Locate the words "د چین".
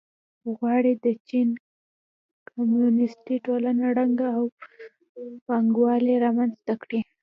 1.05-1.47